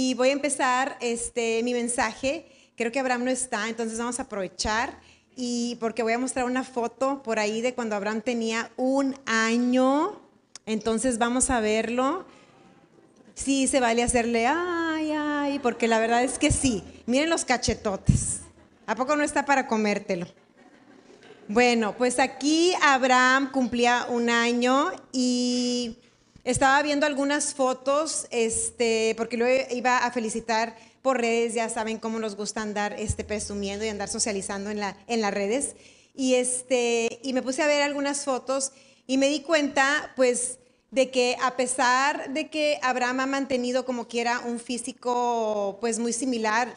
[0.00, 2.46] Y voy a empezar este, mi mensaje.
[2.74, 4.98] Creo que Abraham no está, entonces vamos a aprovechar
[5.36, 10.18] y porque voy a mostrar una foto por ahí de cuando Abraham tenía un año.
[10.64, 12.24] Entonces vamos a verlo.
[13.34, 16.82] Sí, se vale hacerle, ay, ay, porque la verdad es que sí.
[17.04, 18.40] Miren los cachetotes.
[18.86, 20.26] ¿A poco no está para comértelo?
[21.46, 25.98] Bueno, pues aquí Abraham cumplía un año y
[26.44, 32.18] estaba viendo algunas fotos, este, porque lo iba a felicitar por redes, ya saben cómo
[32.18, 35.76] nos gusta andar este, presumiendo y andar socializando en, la, en las redes.
[36.14, 38.72] Y, este, y me puse a ver algunas fotos
[39.06, 40.58] y me di cuenta, pues,
[40.90, 46.12] de que a pesar de que Abraham ha mantenido como quiera un físico, pues, muy
[46.12, 46.74] similar,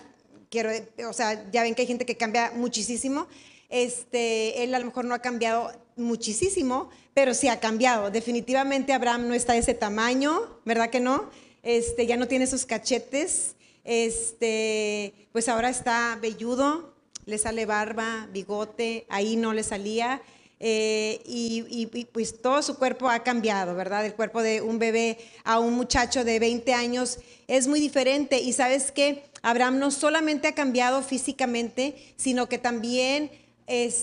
[0.49, 0.69] quiero,
[1.09, 3.27] o sea, ya ven que hay gente que cambia muchísimo,
[3.69, 8.11] este, él a lo mejor no ha cambiado muchísimo, pero sí ha cambiado.
[8.11, 11.29] Definitivamente Abraham no está de ese tamaño, ¿verdad que no?
[11.61, 16.93] Este, ya no tiene sus cachetes, este, pues ahora está velludo,
[17.25, 20.21] le sale barba, bigote, ahí no le salía.
[20.65, 24.05] Eh, y, pues todo su cuerpo ha cambiado, ¿verdad?
[24.05, 28.39] El cuerpo de un bebé a un muchacho de 20 años es muy diferente.
[28.39, 33.29] Y sabes que Abraham no solamente ha cambiado físicamente, sino que también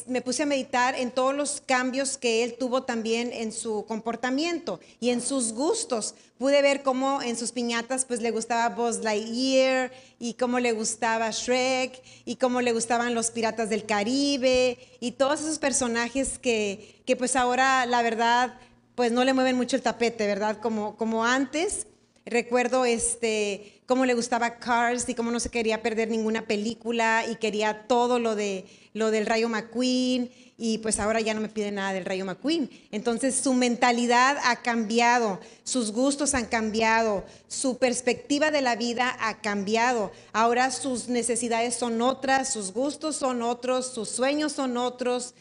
[0.07, 4.81] me puse a meditar en todos los cambios que él tuvo también en su comportamiento
[5.01, 6.15] y en sus gustos.
[6.39, 11.31] Pude ver cómo en sus piñatas pues le gustaba Buzz Lightyear y cómo le gustaba
[11.31, 17.17] Shrek y cómo le gustaban los piratas del Caribe y todos esos personajes que, que
[17.17, 18.59] pues ahora la verdad
[18.95, 20.59] pues no le mueven mucho el tapete, ¿verdad?
[20.61, 21.87] Como, como antes.
[22.27, 27.37] Recuerdo este, cómo le gustaba Cars y cómo no se quería perder ninguna película y
[27.37, 31.73] quería todo lo, de, lo del Rayo McQueen y pues ahora ya no me pide
[31.73, 32.69] nada del Rayo McQueen.
[32.91, 39.41] Entonces su mentalidad ha cambiado, sus gustos han cambiado, su perspectiva de la vida ha
[39.41, 40.13] cambiado.
[40.33, 45.35] Ahora sus necesidades son otras, sus gustos son otros, sus sueños son otros.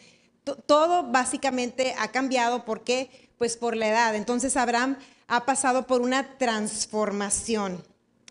[0.66, 2.63] Todo básicamente ha cambiado.
[2.63, 3.29] ¿Por qué?
[3.38, 4.16] Pues por la edad.
[4.16, 4.97] Entonces Abraham
[5.28, 7.84] ha pasado por una transformación,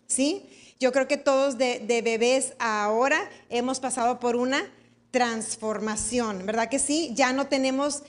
[0.07, 0.45] ¿sí?
[0.79, 4.65] Yo creo que todos de, bebés ahora hemos pasado por una
[5.11, 7.11] transformación, ¿verdad que sí?
[7.13, 8.03] Ya no tenemos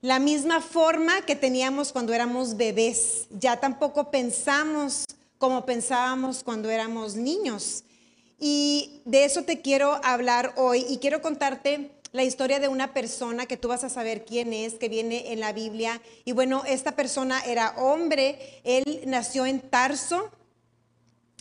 [0.00, 5.04] la misma forma que teníamos cuando éramos bebés, ya tampoco pensamos
[5.38, 7.84] como pensábamos cuando éramos niños.
[8.38, 13.46] Y de eso te quiero hablar hoy y quiero contarte la historia de una persona
[13.46, 16.00] que tú vas a saber quién es, que viene en la Biblia.
[16.24, 20.30] Y bueno, esta persona era hombre, él nació en Tarso,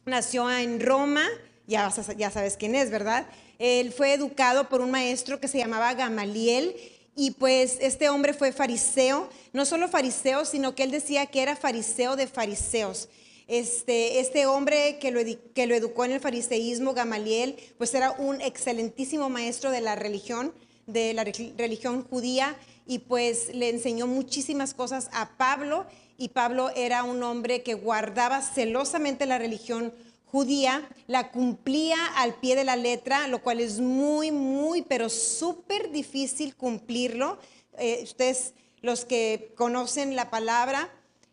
[0.05, 1.25] nació en Roma,
[1.67, 3.27] ya, sabes quién es, ¿verdad?
[3.59, 6.75] Él fue educado por un maestro que se llamaba Gamaliel.
[7.15, 11.55] Y pues este hombre fue fariseo, no solo fariseo, sino que él decía que era
[11.55, 13.09] fariseo de fariseos.
[13.47, 15.21] Este, este hombre que lo,
[15.55, 20.53] que lo educó en el fariseísmo, Gamaliel, pues era un excelentísimo maestro de la religión,
[20.85, 25.85] de la religión judía, y pues le enseñó muchísimas cosas a Pablo,
[26.17, 29.93] y Pablo era un hombre que guardaba celosamente la religión
[30.31, 35.91] judía, la cumplía al pie de la letra, lo cual es muy, muy, pero súper
[35.91, 37.39] difícil cumplirlo.
[37.77, 40.91] Eh, ustedes, los que conocen la palabra,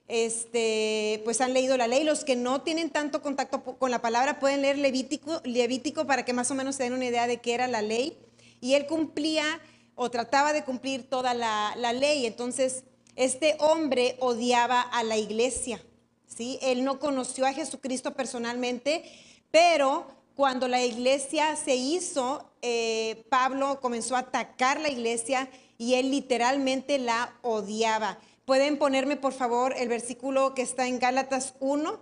[0.08, 2.04] este, pues han leído la ley.
[2.04, 6.50] Los que no tienen tanto contacto con la palabra pueden leer Levítico, para que más
[6.50, 8.16] o menos se den una idea de qué era la ley.
[8.60, 9.60] Y él cumplía
[9.94, 12.26] o trataba de cumplir toda la, ley.
[12.26, 12.84] Entonces,
[13.16, 15.80] este hombre odiaba a la iglesia.
[16.26, 16.58] ¿Sí?
[16.62, 19.04] Él no conoció a Jesucristo personalmente,
[19.50, 25.48] pero cuando la iglesia se hizo, eh, Pablo comenzó a atacar la iglesia
[25.78, 28.18] y él literalmente la odiaba.
[28.44, 32.00] Pueden ponerme, por favor, el versículo que está en Gálatas 1,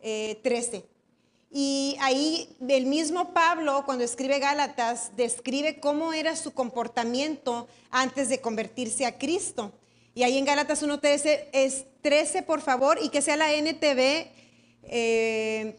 [0.00, 0.76] 13.
[0.76, 0.84] Eh,
[1.50, 8.40] y ahí el mismo Pablo, cuando escribe Gálatas, describe cómo era su comportamiento antes de
[8.40, 9.72] convertirse a Cristo.
[10.16, 14.26] Y ahí en Gálatas 1.13 es 13, por favor, y que sea la NTV.
[14.84, 15.78] Eh,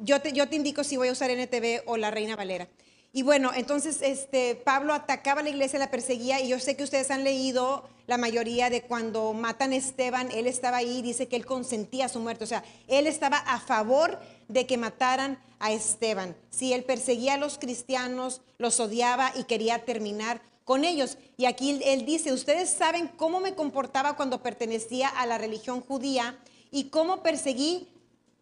[0.00, 2.68] yo, te, indico si voy a usar NTV o la Reina Valera.
[3.12, 6.82] Y bueno, entonces este, Pablo atacaba a la iglesia, la perseguía, y yo sé que
[6.82, 11.36] ustedes han leído la mayoría de cuando matan a Esteban, él estaba ahí, dice que
[11.36, 14.18] él consentía su muerte, o sea, él estaba a favor
[14.48, 16.34] de que mataran a Esteban.
[16.50, 21.16] Si él perseguía a los cristianos, los odiaba y quería terminar con ellos.
[21.38, 26.36] Y aquí él dice, ustedes saben cómo me comportaba cuando pertenecía a la religión judía
[26.72, 27.88] y cómo perseguí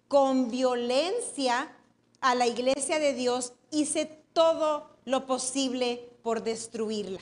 [0.08, 1.70] con violencia
[2.22, 7.20] a la iglesia de Dios, hice todo lo posible por destruirla.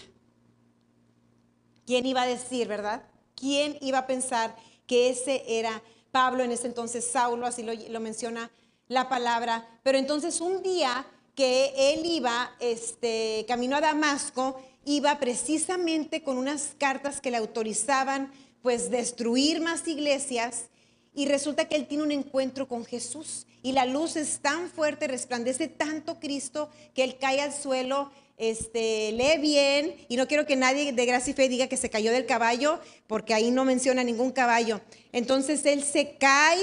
[1.85, 3.03] ¿Quién iba a decir, verdad?
[3.35, 4.55] ¿Quién iba a pensar
[4.87, 5.83] que ese era
[6.13, 8.53] Pablo en ese entonces, Saulo, así lo, menciona
[8.87, 16.23] la palabra, pero entonces un día que él iba, este, camino a Damasco, iba precisamente
[16.23, 18.33] con unas cartas que le autorizaban
[18.63, 20.67] pues destruir más iglesias
[21.15, 25.07] y resulta que él tiene un encuentro con Jesús y la luz es tan fuerte,
[25.07, 30.57] resplandece tanto Cristo que él cae al suelo, este, lee bien y no quiero que
[30.57, 34.03] nadie de gracia y fe diga que se cayó del caballo porque ahí no menciona
[34.03, 34.81] ningún caballo.
[35.13, 36.59] Entonces él se cae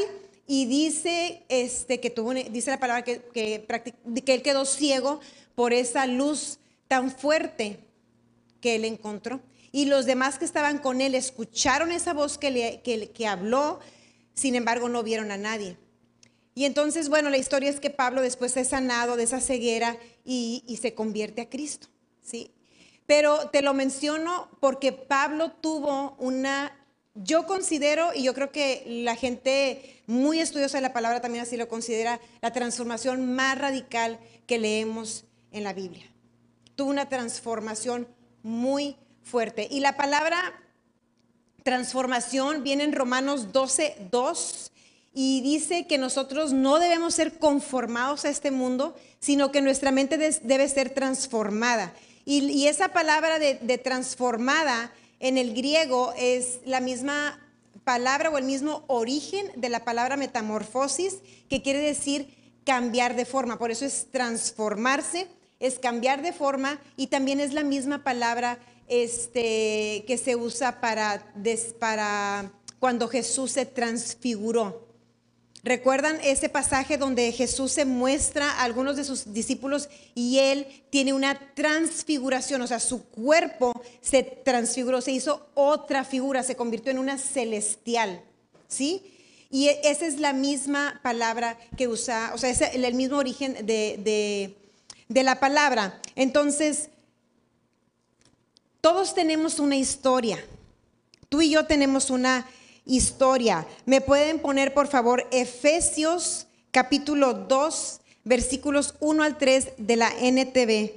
[0.48, 3.66] y dice, este, que tuvo, dice la palabra que, que,
[4.25, 5.19] que él quedó ciego
[5.54, 6.57] por esa luz
[6.88, 7.80] tan fuerte
[8.61, 9.41] que él encontró.
[9.71, 13.79] Y los demás que estaban con él escucharon esa voz que, le, que, habló,
[14.33, 15.77] sin embargo no vieron a nadie.
[16.56, 20.63] Y entonces, bueno, la historia es que Pablo después es sanado de esa ceguera y,
[20.67, 21.88] y, se convierte a Cristo,
[22.21, 22.51] ¿sí?
[23.06, 26.73] Pero te lo menciono porque Pablo tuvo una
[27.23, 31.57] yo considero, y yo creo que la gente muy estudiosa de la palabra también así
[31.57, 36.06] lo considera, la transformación más radical que leemos en la Biblia.
[36.75, 38.07] Tuvo una transformación
[38.44, 39.68] muy fuerte.
[39.69, 40.38] Y la palabra
[41.63, 44.71] transformación viene en Romanos 12, 2
[45.13, 50.18] y dice que nosotros no debemos ser conformados a este mundo, sino que nuestra mente
[50.18, 51.94] debe ser transformada.
[52.25, 57.39] Y, esa palabra de, de transformada en el griego es la misma
[57.83, 61.18] palabra o el mismo origen de la palabra metamorfosis,
[61.50, 62.35] que quiere decir
[62.65, 63.57] cambiar de forma.
[63.57, 65.27] Por eso es transformarse,
[65.59, 71.23] es cambiar de forma y también es la misma palabra este, que se usa para,
[72.79, 74.88] cuando Jesús se transfiguró.
[75.61, 81.11] ¿Recuerdan ese pasaje donde Jesús se muestra a algunos de sus discípulos y él tiene
[81.11, 82.61] una transfiguración?
[82.61, 88.23] O sea, su cuerpo se transfiguró, se hizo otra figura, se convirtió en una celestial.
[88.69, 89.03] ¿Sí?
[89.50, 93.65] Y e, esa es la misma palabra que usa, o sea, es el mismo origen
[93.65, 94.56] de,
[95.09, 96.00] de la palabra.
[96.15, 96.89] Entonces,
[98.79, 100.44] todos tenemos una historia.
[101.27, 102.47] Tú y yo tenemos una
[102.85, 103.67] historia.
[103.85, 110.91] ¿Me pueden poner, por favor, Efesios capítulo 2, versículos 1 al 3 de la NTV?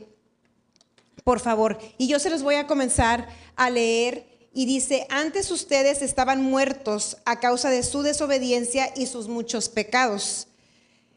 [1.24, 1.78] Por favor.
[1.96, 4.28] Y yo se los voy a comenzar a leer.
[4.54, 10.48] Y dice, antes ustedes estaban muertos a causa de su desobediencia y sus muchos pecados.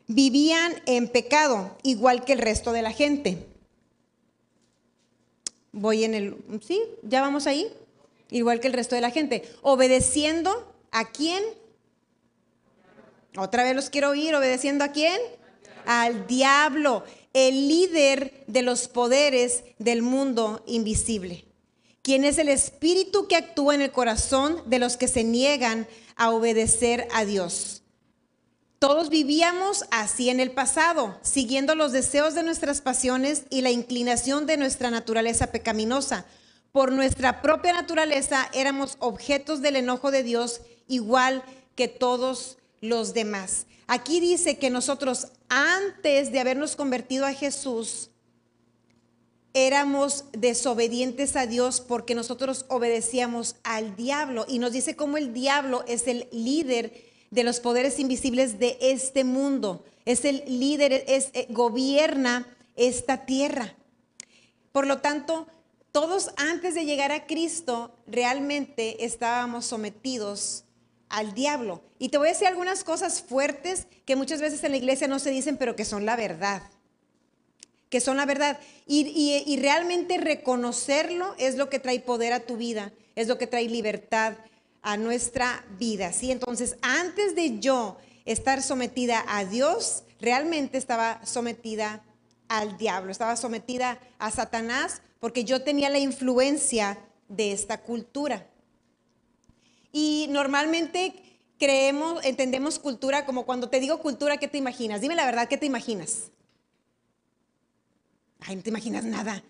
[0.08, 3.46] Vivían en pecado, igual que el resto de la gente.
[5.72, 6.38] Voy en el...
[6.62, 6.82] ¿Sí?
[7.04, 7.72] ¿Ya vamos ahí?
[8.32, 11.44] igual que el resto de la gente, obedeciendo a quién.
[13.38, 15.20] Otra vez los quiero oír, obedeciendo a quién?
[15.86, 17.04] Al diablo,
[17.34, 21.46] el líder de los poderes del mundo invisible,
[22.02, 26.32] quien es el espíritu que actúa en el corazón de los que se niegan a
[26.32, 27.84] obedecer a Dios.
[28.88, 34.46] Todos vivíamos así en el pasado, siguiendo los deseos de nuestras pasiones y la inclinación
[34.46, 36.28] de nuestra naturaleza pecaminosa
[36.72, 41.44] por nuestra propia naturaleza éramos objetos del enojo de Dios igual
[41.74, 43.66] que todos los demás.
[43.88, 48.12] Aquí dice que nosotros antes de habernos convertido a Jesús,
[49.56, 54.46] éramos desobedientes a Dios porque nosotros obedecíamos al diablo.
[54.48, 59.24] Y nos dice cómo el diablo es el líder de los poderes invisibles de este
[59.24, 59.84] mundo.
[60.06, 63.76] Es el líder, es, eh, gobierna esta tierra.
[64.72, 65.46] Por lo tanto,
[65.92, 70.64] todos antes de llegar a Cristo realmente estábamos sometidos
[71.10, 71.84] al diablo.
[72.00, 75.20] Y te voy a decir algunas cosas fuertes que muchas veces en la iglesia no
[75.20, 76.64] se dicen, pero que son la verdad.
[77.90, 78.60] Que son la verdad.
[78.88, 83.68] Y, realmente reconocerlo es lo que trae poder a tu vida, es lo que trae
[83.68, 84.36] libertad
[84.86, 86.14] a nuestra vida.
[86.14, 86.32] ¿sí?
[86.32, 92.04] Entonces, antes de yo estar sometida a Dios, realmente estaba sometida
[92.48, 98.48] al diablo, estaba sometida a Satanás porque yo tenía la influencia de esta cultura.
[99.92, 101.16] Y normalmente
[101.58, 105.02] creemos, entendemos cultura como cuando te digo cultura, ¿qué te imaginas?
[105.02, 106.30] Dime la verdad, ¿qué te imaginas?
[108.42, 109.44] Ay, no te imaginas nada.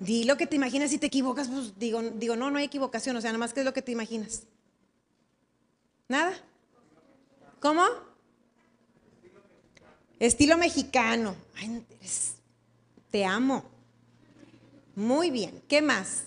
[0.00, 3.16] Di lo que te imaginas, si te equivocas, pues digo, digo, no, no hay equivocación,
[3.16, 4.42] o sea, nada más que es lo que te imaginas.
[6.08, 6.32] ¿Nada?
[7.60, 7.84] ¿Cómo?
[10.18, 11.36] Estilo mexicano.
[13.10, 13.64] Te amo.
[14.94, 15.62] Muy bien.
[15.68, 16.24] ¿Qué más?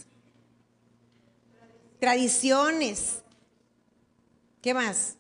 [2.00, 3.20] Tradiciones.
[4.62, 5.16] ¿Qué más?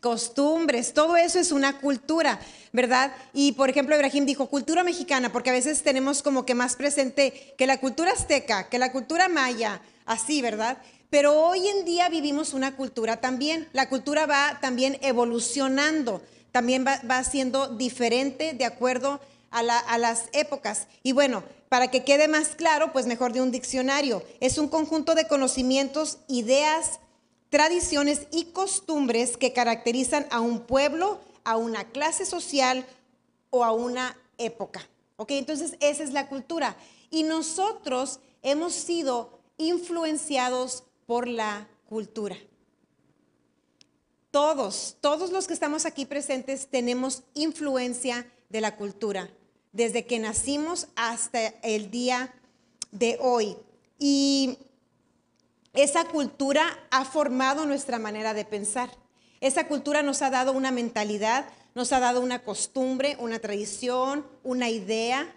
[0.00, 0.94] Costumbres.
[0.94, 2.40] Todo eso es una cultura,
[2.72, 3.12] ¿verdad?
[3.32, 7.54] Y por ejemplo, Ibrahim dijo cultura mexicana, porque a veces tenemos como que más presente
[7.56, 10.78] que la cultura azteca, que la cultura maya, así, ¿verdad?
[11.10, 13.68] Pero hoy en día vivimos una cultura también.
[13.72, 16.22] La cultura va también evolucionando.
[16.52, 20.88] también va, siendo diferente de acuerdo a, a las épocas.
[21.04, 24.24] Y bueno, para que quede más claro, pues mejor de un diccionario.
[24.40, 26.98] Es un conjunto de conocimientos, ideas,
[27.50, 32.86] tradiciones y costumbres que caracterizan a un pueblo, a una clase social
[33.50, 34.88] o a una época.
[35.28, 36.76] Entonces, esa es la cultura.
[37.10, 42.36] Y nosotros hemos sido influenciados por la cultura.
[44.30, 49.28] Todos, todos los que estamos aquí presentes tenemos influencia de la cultura,
[49.72, 52.32] desde que nacimos hasta el día
[52.92, 53.56] de hoy.
[53.98, 54.56] Y
[55.72, 58.90] esa cultura ha formado nuestra manera de pensar.
[59.40, 64.68] Esa cultura nos ha dado una mentalidad, nos ha dado una costumbre, una tradición, una
[64.68, 65.34] idea,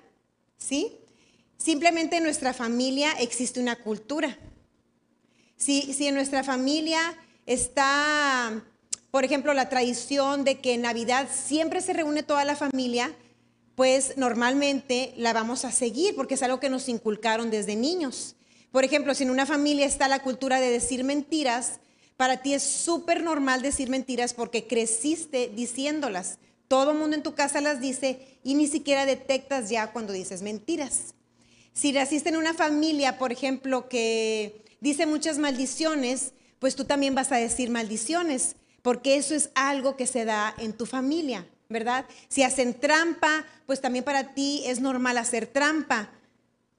[0.58, 0.98] ¿sí?
[1.58, 4.38] Simplemente en nuestra familia existe una cultura.
[5.56, 7.00] Si, si en nuestra familia
[7.46, 8.64] está
[9.14, 13.16] por ejemplo, la tradición de que en Navidad siempre se reúne toda la familia,
[13.76, 18.36] pues normalmente la vamos a seguir porque es algo que nos inculcaron desde niños.
[18.74, 21.74] Por ejemplo, si en una familia está la cultura de decir mentiras,
[22.18, 26.40] para ti es súper normal decir mentiras porque creciste diciéndolas.
[26.68, 30.42] Todo el mundo en tu casa las dice y ni siquiera detectas ya cuando dices
[30.42, 31.14] mentiras.
[31.72, 37.32] Si naciste en una familia, por ejemplo, que dice muchas maldiciones, pues tú también vas
[37.32, 42.06] a decir maldiciones porque eso es algo que se da en tu familia, ¿verdad?
[42.28, 46.10] Si hacen trampa, pues también para ti es normal hacer trampa,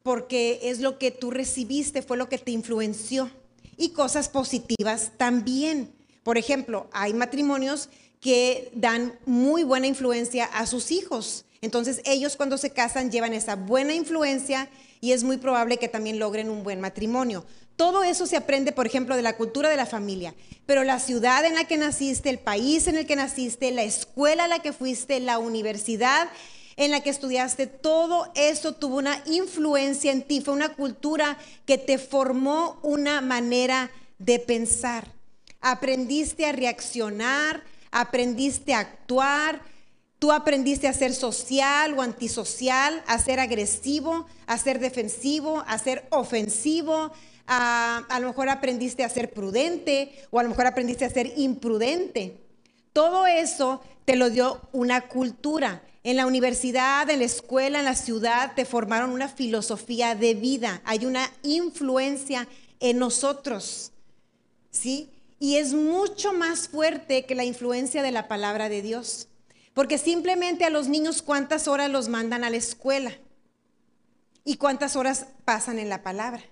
[0.04, 3.30] porque es lo que tú recibiste, fue lo que te influenció.
[3.78, 5.90] Y cosas positivas también.
[6.22, 7.88] Por ejemplo, hay matrimonios
[8.20, 11.46] que dan muy buena influencia a sus hijos.
[11.62, 14.68] Entonces ellos cuando se casan llevan esa buena influencia
[15.00, 17.46] y es muy probable que también logren un buen matrimonio.
[17.76, 20.34] Todo eso se aprende, por ejemplo, de la cultura de la familia.
[20.66, 24.44] Pero la ciudad en la que naciste, el país en el que naciste, la escuela
[24.44, 26.28] a la que fuiste, la universidad
[26.76, 30.40] en la que estudiaste, todo eso tuvo una influencia en ti.
[30.40, 35.08] Fue una cultura que te formó una manera de pensar.
[35.60, 39.60] Aprendiste a reaccionar, aprendiste a actuar,
[40.24, 46.06] Tú aprendiste a ser social o antisocial, a ser agresivo, a ser defensivo, a ser
[46.08, 47.12] ofensivo,
[47.46, 52.40] a, lo mejor aprendiste a ser prudente o a lo mejor aprendiste a ser imprudente.
[52.94, 55.82] Todo eso te lo dio una cultura.
[56.04, 60.82] En la universidad, en la escuela, en la ciudad, te formaron una filosofía de vida.
[60.84, 62.46] Hay una influencia
[62.78, 63.90] en nosotros.
[64.70, 65.10] ¿Sí?
[65.40, 69.28] Y es mucho más fuerte que la influencia de la palabra de Dios.
[69.72, 73.16] Porque simplemente a los niños cuántas horas los mandan a la escuela
[74.44, 76.44] y cuántas horas pasan en la palabra.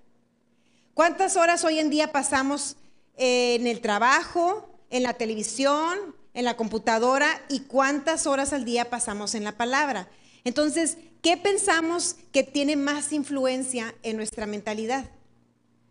[0.95, 2.77] ¿Cuántas horas hoy en día pasamos
[3.17, 9.35] en el trabajo, en la televisión, en la computadora y cuántas horas al día pasamos
[9.35, 10.09] en la palabra?
[10.45, 15.11] Entonces, ¿qué pensamos que tiene más influencia en nuestra mentalidad?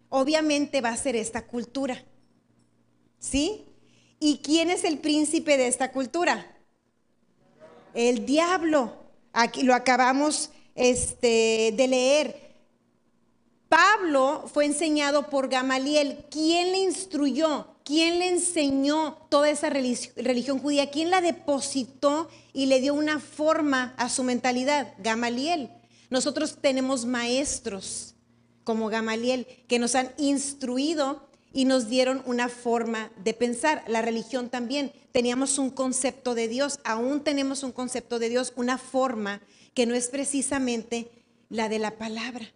[0.10, 2.04] Obviamente va a ser esta cultura.
[3.20, 3.66] ¿Sí?
[4.20, 6.58] ¿Y quién es el príncipe de esta cultura?
[7.94, 8.96] El diablo.
[9.34, 12.52] Aquí lo acabamos este, de leer.
[13.70, 16.26] Pablo fue enseñado por Gamaliel.
[16.30, 17.68] ¿Quién le instruyó?
[17.92, 20.90] ¿Quién le enseñó toda esa religión judía?
[20.92, 24.94] ¿Quién la depositó y le dio una forma a su mentalidad?
[25.00, 25.70] Gamaliel.
[26.10, 28.16] Nosotros tenemos maestros
[28.64, 33.84] como Gamaliel que nos han instruido y nos dieron una forma de pensar.
[33.88, 34.94] La religión también.
[35.12, 39.42] Teníamos un concepto de Dios, aún tenemos un concepto de Dios, una forma
[39.74, 41.12] que no es precisamente
[41.50, 42.54] la de la palabra.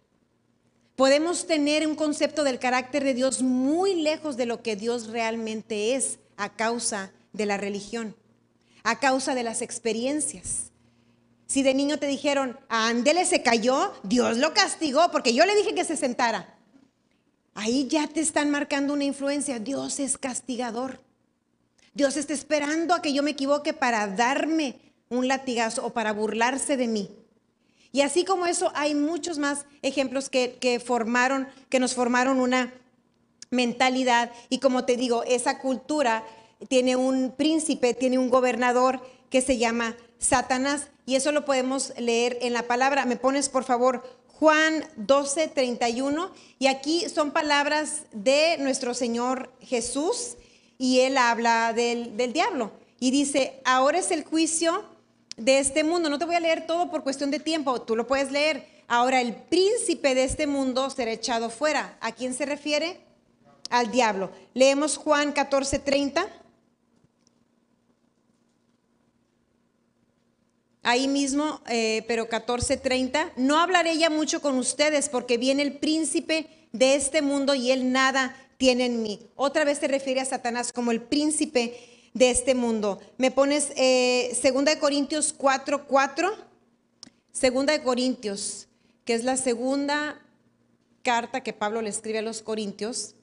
[0.96, 5.94] Podemos tener un concepto del carácter de Dios muy lejos de lo que Dios realmente
[5.94, 8.16] es a causa de la religión,
[8.82, 10.72] a causa de las experiencias.
[11.46, 15.74] Si de niño te dijeron, Ándele se cayó, Dios lo castigó porque yo le dije
[15.74, 16.56] que se sentara.
[17.54, 19.58] Ahí ya te están marcando una influencia.
[19.58, 21.00] Dios es castigador.
[21.94, 26.76] Dios está esperando a que yo me equivoque para darme un latigazo o para burlarse
[26.76, 27.10] de mí.
[27.96, 32.74] Y así como eso, hay muchos más ejemplos que, formaron, que nos formaron una
[33.48, 34.30] mentalidad.
[34.50, 36.22] Y como te digo, esa cultura
[36.68, 39.00] tiene un príncipe, tiene un gobernador
[39.30, 40.88] que se llama Satanás.
[41.06, 43.06] Y eso lo podemos leer en la palabra.
[43.06, 46.32] Me pones, por favor, Juan 12, 31.
[46.58, 50.36] Y aquí son palabras de nuestro Señor Jesús.
[50.76, 52.72] Y él habla del, del diablo.
[53.00, 54.84] Y dice, ahora es el juicio
[55.36, 56.08] de este mundo.
[56.08, 58.66] No te voy a leer todo por cuestión de tiempo, tú lo puedes leer.
[58.88, 61.98] Ahora, el príncipe de este mundo será echado fuera.
[62.00, 63.00] ¿A quién se refiere?
[63.68, 64.30] Al diablo.
[64.54, 66.28] Leemos Juan 14, 30.
[70.86, 76.46] ahí mismo, eh, pero 14:30, no hablaré ya mucho con ustedes porque viene el príncipe
[76.72, 79.28] de este mundo y él nada tiene en mí.
[79.34, 82.98] Otra vez se refiere a Satanás como el príncipe de este mundo.
[83.18, 86.30] Me pones eh, 2 de Corintios 4, 4.
[87.30, 88.68] Segunda de Corintios,
[89.04, 90.18] que es la segunda
[91.02, 93.14] carta que Pablo le escribe a los Corintios.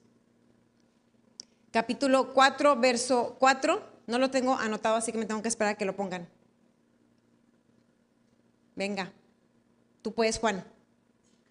[1.72, 3.82] Capítulo 4, verso 4.
[4.06, 6.30] No lo tengo anotado, así que me tengo que esperar a que lo pongan.
[8.76, 9.12] Venga,
[10.04, 10.64] tú puedes, Juan.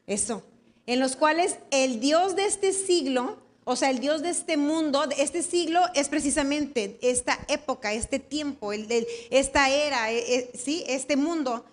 [0.07, 0.45] Eso.
[0.87, 5.07] En los cuales el Dios de este siglo, o sea, el Dios de este mundo,
[5.07, 8.87] de este siglo es precisamente esta época, este tiempo, el,
[9.31, 11.65] esta era, eh, eh, sí, este mundo,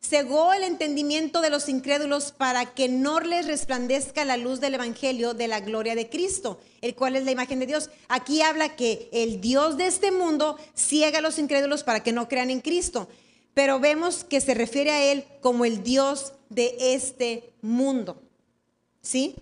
[0.00, 5.34] cegó el entendimiento de los incrédulos para que no les resplandezca la luz del evangelio
[5.34, 7.90] de la gloria de Cristo, el cual es la imagen de Dios.
[8.08, 12.28] Aquí habla que el Dios de este mundo ciega a los incrédulos para que no
[12.28, 13.08] crean en Cristo,
[13.54, 18.20] pero vemos que se refiere a él como el Dios de este mundo.
[19.00, 19.34] ¿Sí?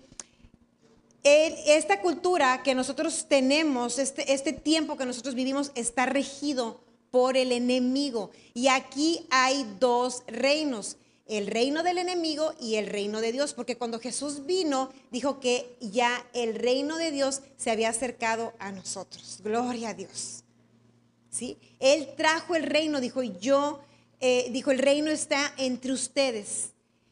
[1.23, 7.53] Esta cultura que nosotros tenemos, este, este tiempo que nosotros vivimos, está regido por el
[7.53, 8.31] enemigo.
[8.55, 10.97] Y aquí hay dos reinos,
[11.27, 15.77] el reino del enemigo y el reino de Dios, porque cuando Jesús vino, dijo que
[15.81, 19.41] ya el reino de Dios se había acercado a nosotros.
[19.43, 20.43] Gloria a Dios.
[21.31, 21.59] ¿Sí?
[21.79, 23.81] Él trajo el reino, dijo, yo,
[24.21, 26.71] eh, dijo, el reino está entre ustedes.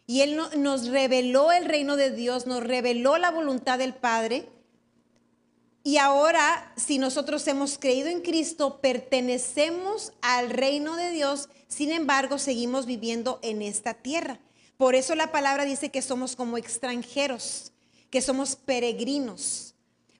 [0.08, 4.48] Y Él no- nos reveló el reino de Dios, nos reveló la voluntad del Padre.
[5.84, 12.38] Y ahora, si nosotros hemos creído en Cristo, pertenecemos al reino de Dios, sin embargo,
[12.38, 14.40] seguimos viviendo en esta tierra.
[14.78, 17.72] Por eso la palabra dice que somos como extranjeros,
[18.08, 19.74] que somos peregrinos,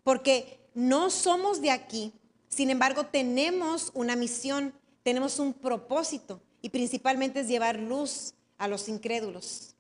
[0.04, 2.12] porque no somos de aquí,
[2.50, 8.88] sin embargo, tenemos una misión, tenemos un propósito, y principalmente es llevar luz a los
[8.90, 9.74] incrédulos.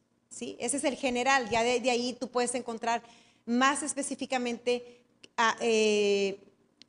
[0.58, 3.02] Ese es el general, ya de, ahí tú puedes encontrar
[3.46, 5.00] más específicamente
[5.36, 6.38] a, eh,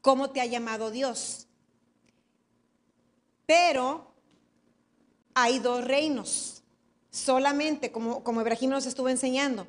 [0.02, 1.48] cómo te ha llamado Dios.
[3.46, 4.12] Pero
[5.34, 6.64] hay dos reinos,
[7.10, 9.68] solamente como, como Ibrahim nos estuvo enseñando.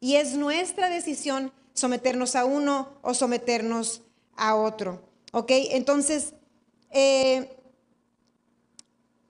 [0.00, 4.02] Y es nuestra decisión someternos a uno o someternos
[4.36, 5.02] a otro.
[5.32, 5.50] ¿Ok?
[5.50, 6.34] Entonces,
[6.90, 7.56] eh,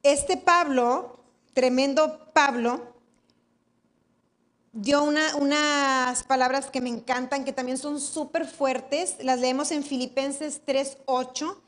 [0.03, 2.98] este Pablo, tremendo Pablo,
[4.73, 9.17] dio una- unas palabras que me encantan, que también son súper fuertes.
[9.23, 11.61] Las leemos en Filipenses 3.8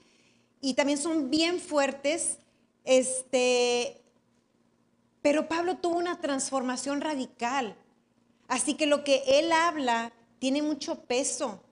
[0.61, 2.39] y también son bien fuertes.
[2.85, 4.01] Este,
[5.23, 7.77] pero Pablo tuvo una transformación radical.
[8.49, 11.63] Así que lo que él habla tiene mucho peso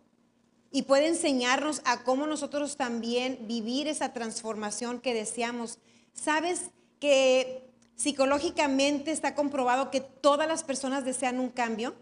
[0.70, 5.78] y puede enseñarnos a cómo nosotros también vivir esa transformación que deseamos.
[6.12, 7.67] ¿Sabes que
[7.98, 11.94] psicológicamente está comprobado que todas las personas desean un cambio?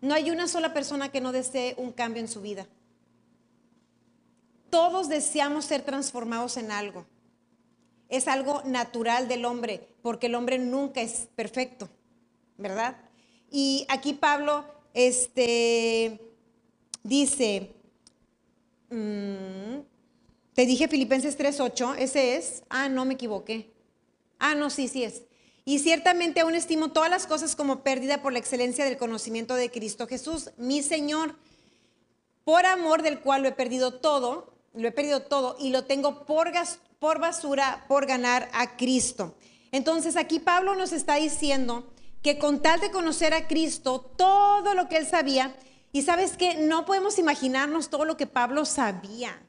[0.00, 2.66] No hay una sola persona que no desee un cambio en su vida.
[4.70, 7.06] Todos deseamos ser transformados en algo.
[8.08, 11.88] Es algo natural del hombre, porque el hombre nunca es perfecto,
[12.58, 12.96] ¿verdad?
[13.50, 14.64] Y aquí Pablo
[14.94, 16.18] este,
[17.02, 17.74] dice,
[18.90, 19.80] mm,
[20.54, 23.73] te dije Filipenses 3.8, ese es, ah, no me equivoqué.
[24.38, 25.22] Ah, no, sí, sí es.
[25.64, 29.70] Y ciertamente aún estimo todas las cosas como pérdida por la excelencia del conocimiento de
[29.70, 31.36] Cristo Jesús, mi Señor,
[32.44, 36.26] por amor del cual lo he perdido todo, lo he perdido todo y lo tengo
[36.26, 39.34] por, gas- por basura por ganar a Cristo.
[39.72, 41.90] Entonces aquí Pablo nos está diciendo
[42.22, 45.56] que con tal de conocer a Cristo, todo lo que él sabía,
[45.92, 49.46] y sabes que no podemos imaginarnos todo lo que Pablo sabía,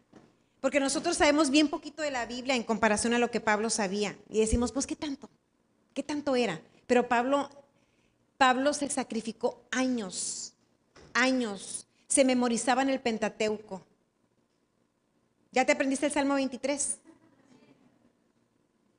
[0.66, 4.18] porque nosotros sabemos bien poquito de la Biblia en comparación a lo que Pablo sabía,
[4.32, 5.30] y decimos, pues, ¿qué tanto?
[5.94, 6.60] ¿Qué tanto era?
[6.88, 7.52] Pero Pablo,
[8.40, 10.54] Pablo se sacrificó años,
[11.14, 13.86] años, se memorizaba en el Pentateuco.
[15.52, 16.98] ¿Ya te aprendiste el Salmo 23?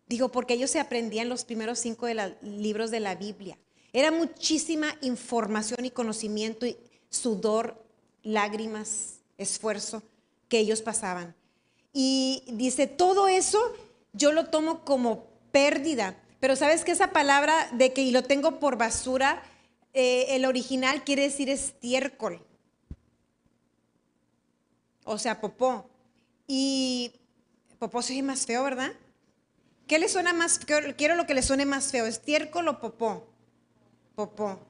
[0.06, 3.58] Digo, porque ellos se aprendían los primeros cinco de libros de la Biblia.
[3.92, 6.76] Era muchísima información y conocimiento y
[7.10, 7.84] sudor,
[8.22, 10.04] lágrimas, esfuerzo
[10.48, 11.34] que ellos pasaban.
[11.98, 13.58] Y dice, todo eso
[14.12, 16.14] yo lo tomo como pérdida.
[16.40, 19.42] Pero sabes que esa palabra de que y lo tengo por basura,
[19.94, 22.44] eh, el original quiere decir estiércol.
[25.04, 25.88] O sea, popó.
[26.46, 27.12] Y
[27.78, 28.92] popó se más feo, ¿verdad?
[29.86, 30.94] ¿Qué le suena más feo?
[30.98, 33.26] Quiero lo que le suene más feo, estiércol o popó.
[34.14, 34.60] Popó.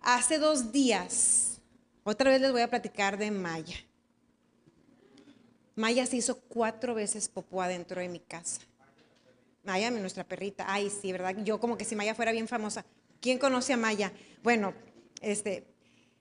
[0.00, 1.60] Hace dos días,
[2.02, 3.76] otra vez les voy a platicar de Maya.
[5.76, 8.60] Maya se hizo cuatro veces popó adentro de mi casa.
[9.64, 10.66] Maya, nuestra perrita.
[10.68, 11.36] Ay, sí, ¿verdad?
[11.42, 12.84] Yo como que si Maya fuera bien famosa.
[13.20, 14.12] ¿Quién conoce a Maya?
[14.42, 14.74] Bueno,
[15.20, 15.64] este,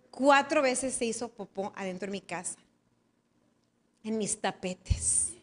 [0.10, 2.56] cuatro veces se hizo popó adentro de mi casa,
[4.04, 5.34] en mis tapetes.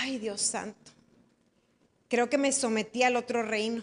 [0.00, 0.92] Ay, Dios santo.
[2.08, 3.82] Creo que me sometí al otro reino.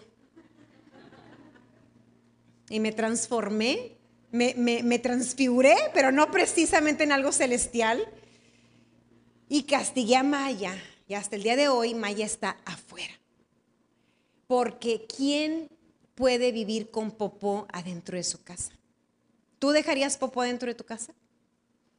[2.68, 3.96] Y me transformé,
[4.32, 8.08] me, me transfiguré, pero no precisamente en algo celestial.
[9.48, 10.74] Y castigué a Maya.
[11.08, 13.14] Y hasta el día de hoy Maya está afuera.
[14.46, 15.68] Porque ¿quién
[16.14, 18.72] puede vivir con popó adentro de su casa?
[19.58, 21.14] ¿Tú dejarías popó dentro de tu casa?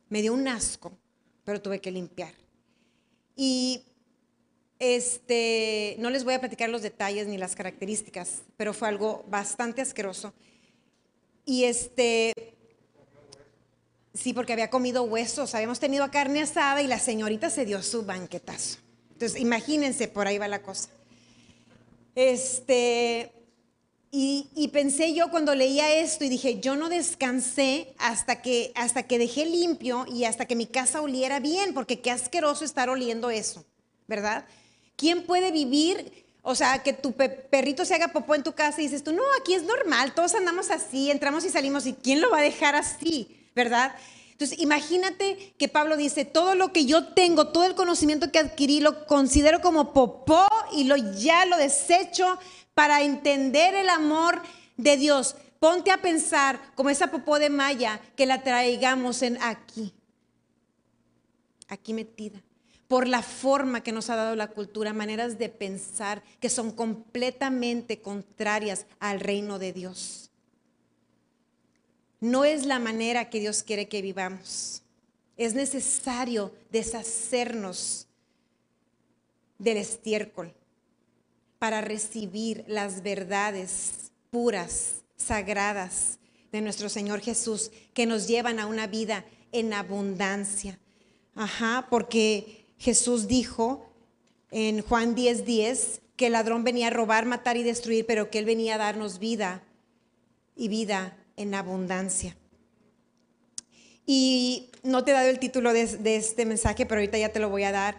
[0.10, 0.98] Me dio un asco,
[1.44, 2.34] pero tuve que limpiar.
[3.36, 3.84] Y
[4.80, 9.82] este, no les voy a platicar los detalles ni las características, pero fue algo bastante
[9.82, 10.34] asqueroso.
[11.46, 12.57] Y este,
[14.18, 18.04] sí, porque había comido huesos, habíamos tenido carne asada y la señorita se dio su
[18.04, 18.80] banquetazo.
[19.14, 20.90] Entonces, imagínense, por ahí va la cosa.
[22.16, 23.32] Este,
[24.10, 29.20] y, pensé yo cuando leía esto y dije, yo no descansé hasta que, hasta que
[29.20, 33.66] dejé limpio y hasta que mi casa oliera bien, porque qué asqueroso estar oliendo eso,
[34.08, 34.46] ¿verdad?
[34.96, 38.86] ¿Quién puede vivir, o sea, que tu perrito se haga popó en tu casa y
[38.86, 42.32] dices tú, no, aquí es normal, todos andamos así, entramos y salimos y ¿quién lo
[42.32, 43.96] va a dejar así, ¿verdad?
[44.32, 48.80] Entonces, imagínate que Pablo dice, todo lo que yo tengo, todo el conocimiento que adquirí,
[48.80, 52.38] lo considero como popó y lo, ya lo desecho
[52.76, 54.44] para entender el amor
[54.78, 55.36] de Dios.
[55.60, 59.92] Ponte a pensar como esa popó de Maya que la traigamos en aquí,
[61.68, 62.40] aquí metida,
[62.88, 68.04] por la forma que nos ha dado la cultura, maneras de pensar que son completamente
[68.04, 70.27] contrarias al reino de Dios.
[72.20, 74.82] No es la manera que Dios quiere que vivamos.
[75.38, 78.08] Es necesario deshacernos
[79.60, 80.54] del estiércol
[81.60, 86.18] para recibir las verdades puras, sagradas
[86.52, 90.80] de nuestro Señor Jesús, que nos llevan a una vida en abundancia.
[91.36, 93.86] Ajá, porque Jesús dijo
[94.50, 98.40] en Juan 10:10 10, que el ladrón venía a robar, matar y destruir, pero que
[98.40, 99.64] Él venía a darnos vida
[100.56, 102.36] y vida en abundancia.
[104.06, 105.84] Y no te he dado el título de,
[106.16, 107.98] este mensaje, pero ahorita ya te lo voy a dar.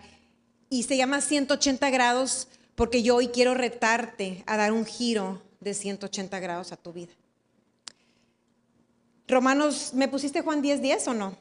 [0.68, 5.74] Y se llama 180 grados porque yo hoy quiero retarte a dar un giro de
[5.74, 7.12] 180 grados a tu vida.
[9.26, 11.36] Romanos, ¿me pusiste Juan 10, 10 o no?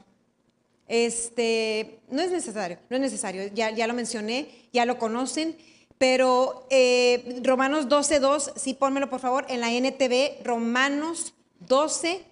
[0.86, 5.56] Este, no es necesario, no es necesario, ya, ya lo mencioné, ya lo conocen,
[5.98, 12.24] pero eh, Romanos 12, 2, sí, pónmelo por favor, en la NTV, Romanos 12,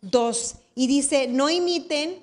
[0.00, 2.18] 2, y dice, no imiten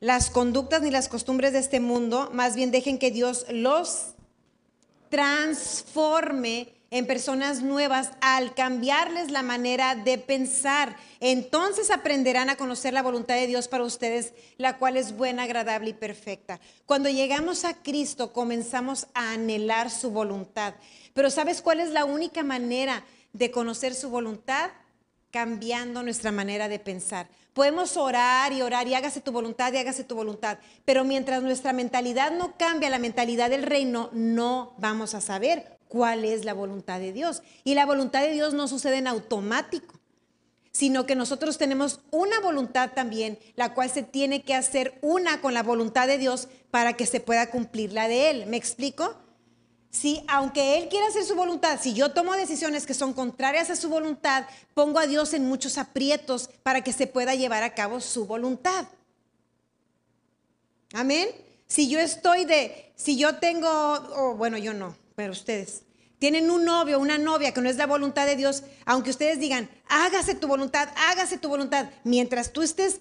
[0.00, 4.14] las conductas ni las costumbres de este mundo, más bien dejen que Dios los
[5.08, 10.96] transforme en personas nuevas al cambiarles la manera de pensar.
[11.20, 15.90] Entonces aprenderán a conocer la voluntad de Dios para ustedes, la cual es buena, agradable
[15.90, 16.60] y perfecta.
[16.86, 20.74] Cuando llegamos a Cristo comenzamos a anhelar su voluntad.
[21.12, 24.70] Pero ¿sabes cuál es la única manera de conocer su voluntad?
[25.30, 27.28] Cambiando nuestra manera de pensar.
[27.52, 31.72] Podemos orar y orar y hágase tu voluntad y hágase tu voluntad, pero mientras nuestra
[31.72, 37.00] mentalidad no cambia, la mentalidad del reino, no vamos a saber cuál es la voluntad
[37.00, 37.42] de Dios.
[37.64, 39.98] Y la voluntad de Dios no sucede en automático,
[40.70, 45.52] sino que nosotros tenemos una voluntad también, la cual se tiene que hacer una con
[45.52, 48.46] la voluntad de Dios para que se pueda cumplir la de Él.
[48.46, 49.16] ¿Me explico?
[49.90, 53.76] Si aunque Él quiera hacer su voluntad, si yo tomo decisiones que son contrarias a
[53.76, 58.00] su voluntad, pongo a Dios en muchos aprietos para que se pueda llevar a cabo
[58.00, 58.86] su voluntad.
[60.92, 61.28] Amén.
[61.66, 65.82] Si yo estoy de, si yo tengo, o bueno, yo no, pero ustedes,
[66.18, 69.68] tienen un novio, una novia que no es la voluntad de Dios, aunque ustedes digan,
[69.88, 73.00] hágase tu voluntad, hágase tu voluntad, mientras tú estés,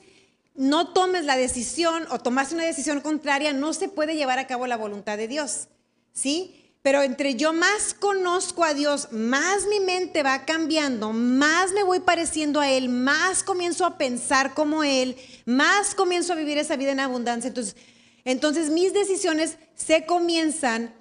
[0.53, 4.67] no tomes la decisión o tomaste una decisión contraria, no se puede llevar a cabo
[4.67, 5.67] la voluntad de Dios.
[6.13, 6.66] ¿Sí?
[6.87, 11.99] Pero entre yo más conozco a Dios, más mi mente va cambiando, más me voy
[11.99, 16.93] pareciendo a Él, más comienzo a pensar como Él, más comienzo a vivir esa vida
[16.93, 17.49] en abundancia.
[17.49, 17.75] Entonces,
[18.23, 20.95] entonces mis decisiones se comienzan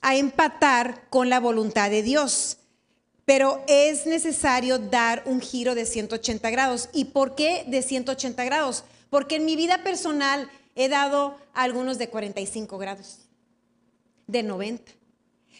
[0.00, 2.56] a empatar con la voluntad de Dios.
[3.26, 6.88] Pero es necesario dar un giro de 180 grados.
[6.94, 8.84] ¿Y por qué de 180 grados?
[9.10, 13.18] Porque en mi vida personal he dado algunos de 45 grados,
[14.26, 14.95] de 90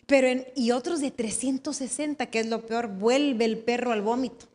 [0.06, 4.46] pero y otros de 360, que es lo peor, vuelve el perro al vómito.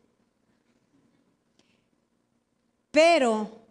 [2.92, 3.62] Pero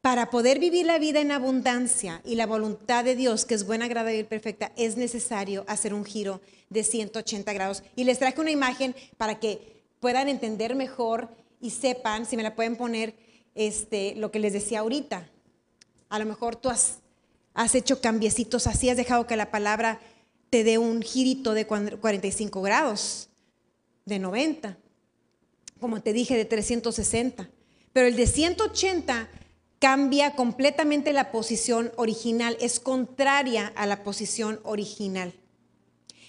[0.00, 3.84] Para poder vivir la vida en abundancia y la voluntad de Dios, que es buena,
[3.84, 7.82] agradable y perfecta, es necesario hacer un giro de 180 grados.
[7.96, 11.28] Y les traje una imagen para que puedan entender mejor
[11.60, 13.14] y sepan, si me la pueden poner,
[13.54, 15.28] este, lo que les decía ahorita.
[16.08, 17.00] A lo mejor tú has,
[17.52, 20.00] has hecho cambiecitos así, has dejado que la palabra
[20.50, 23.28] te dé un girito de 45 grados,
[24.04, 24.76] de 90,
[25.78, 27.48] como te dije, de 360.
[27.92, 29.28] Pero el de 180
[29.78, 35.32] cambia completamente la posición original, es contraria a la posición original.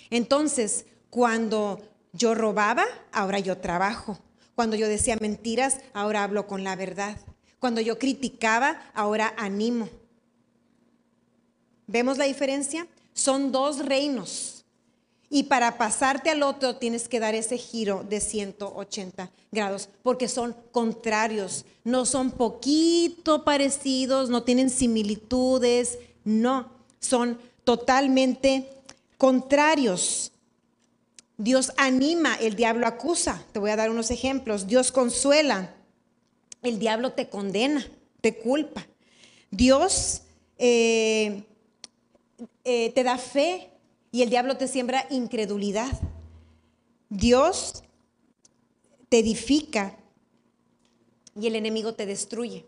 [0.10, 1.82] Entonces, cuando
[2.14, 4.20] yo robaba, ahora yo trabajo.
[4.56, 7.18] Cuando yo decía mentiras, ahora hablo con la verdad.
[7.60, 9.90] Cuando yo criticaba, ahora animo.
[11.88, 12.88] ¿Vemos la diferencia?
[13.14, 14.66] Son dos reinos.
[15.30, 20.54] Y para pasarte al otro tienes que dar ese giro de 180 grados, porque son
[20.74, 26.70] contrarios, no son poquito parecidos, no tienen similitudes, no,
[27.00, 28.70] son totalmente
[29.18, 30.34] contrarios.
[31.38, 33.44] Dios anima, el diablo acusa.
[33.52, 34.68] Te voy a dar unos ejemplos.
[34.68, 35.74] Dios consuela,
[36.62, 37.86] el diablo te condena,
[38.20, 38.86] te culpa.
[39.50, 40.22] Dios
[40.58, 41.44] eh,
[42.64, 43.72] eh, te da fe,
[44.12, 45.92] y el diablo te siembra incredulidad.
[47.10, 47.84] Dios
[49.10, 49.98] te edifica
[51.40, 52.66] y el enemigo te destruye.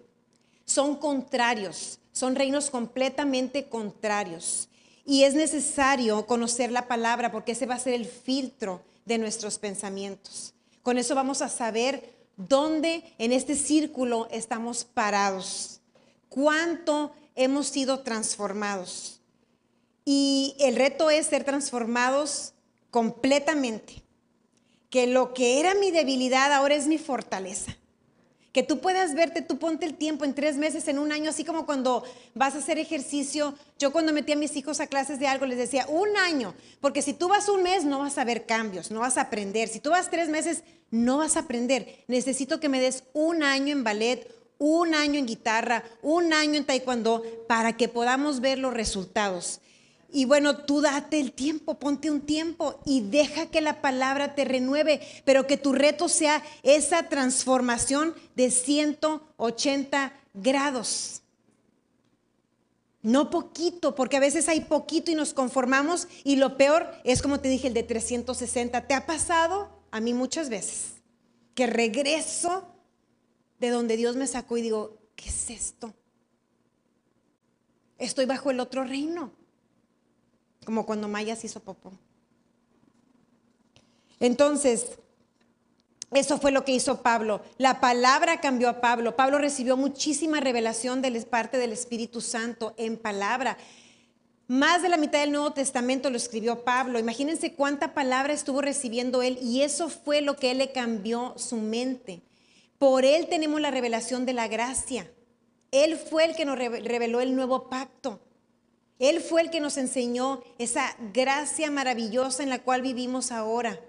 [0.65, 4.69] Son contrarios, son reinos completamente contrarios.
[5.05, 9.59] Y es necesario conocer la palabra porque ese va a ser el filtro de nuestros
[9.59, 10.53] pensamientos.
[10.81, 15.81] Con eso vamos a saber dónde en este círculo estamos parados,
[16.29, 19.19] cuánto hemos sido transformados.
[20.05, 22.53] Y el reto es ser transformados
[22.91, 24.03] completamente.
[24.89, 27.75] Que lo que era mi debilidad ahora es mi fortaleza.
[28.51, 31.43] Que tú puedas verte, tú ponte el tiempo en tres meses, en un año, así
[31.43, 32.03] como cuando
[32.35, 33.55] vas a hacer ejercicio.
[33.79, 37.01] Yo cuando metí a mis hijos a clases de algo les decía, un año, porque
[37.01, 39.69] si tú vas un mes no vas a ver cambios, no vas a aprender.
[39.69, 42.05] Si tú vas tres meses no vas a aprender.
[42.07, 46.65] Necesito que me des un año en ballet, un año en guitarra, un año en
[46.65, 49.59] taekwondo, para que podamos ver los resultados.
[50.15, 54.45] Y bueno, tú date el tiempo, ponte un tiempo y deja que la palabra te
[54.45, 61.23] renueve, pero que tu reto sea esa transformación de 180 grados.
[63.02, 67.39] No poquito, porque a veces hay poquito y nos conformamos y lo peor es como
[67.39, 68.86] te dije, el de 360.
[68.86, 69.84] ¿Te ha pasado?
[69.89, 71.02] A mí muchas veces.
[71.56, 72.67] Que regreso
[73.60, 75.91] de donde Dios me sacó y digo, ¿qué es esto?
[77.97, 79.41] Estoy bajo el otro reino
[80.63, 81.91] como cuando Maya se hizo popó.
[84.19, 84.97] Entonces,
[86.13, 87.41] eso fue lo que hizo Pablo.
[87.58, 89.15] La palabra cambió a Pablo.
[89.15, 93.58] Pablo recibió muchísima revelación de parte del Espíritu Santo en palabra.
[94.47, 96.99] Más de la mitad del Nuevo Testamento lo escribió Pablo.
[96.99, 101.58] Imagínense cuánta palabra estuvo recibiendo él y eso fue lo que él le cambió su
[101.58, 102.21] mente.
[102.78, 105.10] Por él tenemos la revelación de la gracia.
[105.71, 108.19] Él fue el que nos reveló el nuevo pacto.
[108.99, 113.79] Él fue el que nos enseñó esa gracia maravillosa en la cual vivimos ahora.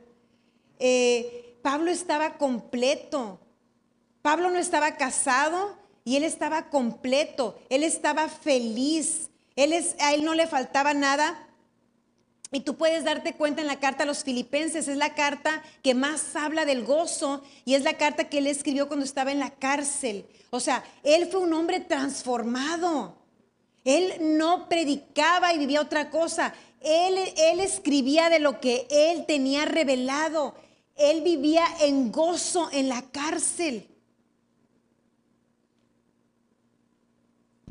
[0.78, 3.40] Eh, Pablo estaba completo.
[4.22, 7.58] Pablo no estaba casado y él estaba completo.
[7.68, 9.30] Él estaba feliz.
[9.56, 11.48] Él es, a él no le faltaba nada.
[12.50, 15.94] Y tú puedes darte cuenta en la carta a los filipenses, es la carta que
[15.94, 19.50] más habla del gozo y es la carta que él escribió cuando estaba en la
[19.50, 20.24] cárcel.
[20.50, 23.16] O sea, él fue un hombre transformado.
[23.84, 26.54] Él no predicaba y vivía otra cosa.
[26.80, 27.18] Él,
[27.60, 30.54] escribía de lo que él tenía revelado.
[30.96, 33.88] Él vivía en gozo en la cárcel.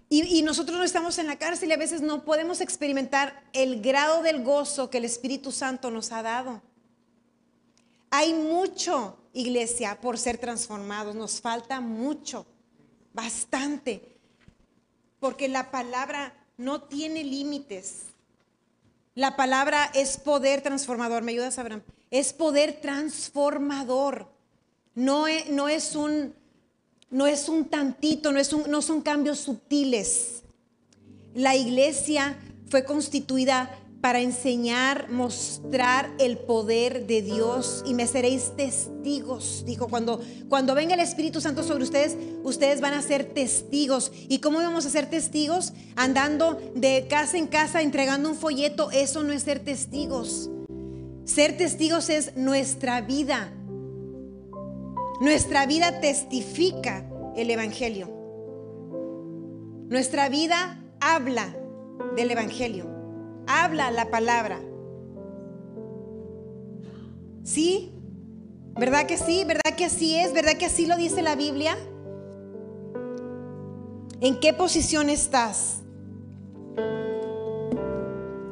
[0.09, 4.21] Y, nosotros no estamos en la cárcel y a veces no podemos experimentar el grado
[4.21, 6.61] del gozo que el Espíritu Santo nos ha dado.
[8.11, 11.15] Hay mucho, iglesia, por ser transformados.
[11.15, 12.45] Nos falta mucho,
[13.11, 14.12] bastante
[15.23, 18.07] porque la palabra no tiene límites.
[19.15, 21.23] La palabra es poder transformador.
[21.23, 21.81] ¿Me ayudas, Abraham?
[22.11, 24.27] Es poder transformador.
[24.95, 26.33] No es, no es, un,
[27.09, 30.43] no es un tantito, no, es un, no son cambios sutiles.
[31.33, 32.37] La iglesia
[32.69, 39.63] fue constituida para enseñar, mostrar el poder de Dios y me seréis testigos.
[39.65, 44.11] Dijo, cuando, cuando venga el Espíritu Santo sobre ustedes, ustedes van a ser testigos.
[44.27, 45.71] ¿Y cómo vamos a ser testigos?
[45.95, 48.91] Andando de casa en casa, entregando un folleto.
[48.91, 50.49] Eso no es ser testigos.
[51.23, 53.53] Ser testigos es nuestra vida.
[55.21, 58.11] Nuestra vida testifica el Evangelio.
[59.87, 61.55] Nuestra vida habla
[62.17, 62.92] del Evangelio,
[63.47, 64.59] habla la palabra.
[67.43, 67.91] ¿Sí?
[68.75, 69.43] ¿Verdad que sí?
[69.45, 70.33] ¿Verdad que así es?
[70.33, 71.77] ¿Verdad que así lo dice la Biblia?
[74.21, 75.81] ¿En qué posición estás?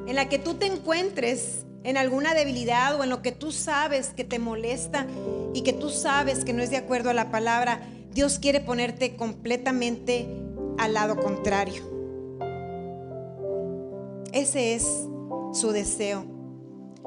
[0.06, 4.10] En la que tú te encuentres en alguna debilidad o en lo que tú sabes
[4.10, 5.08] que te molesta
[5.54, 7.82] y que tú sabes que no es de acuerdo a la palabra,
[8.14, 10.28] Dios quiere ponerte completamente
[10.78, 12.01] al lado contrario.
[14.32, 15.08] Ese es
[15.54, 16.24] su deseo,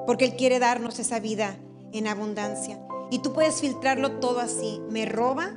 [0.07, 1.57] porque Él quiere darnos esa vida
[1.93, 2.81] en abundancia.
[3.11, 4.81] Y tú puedes filtrarlo todo así.
[4.91, 5.53] ¿Me roba?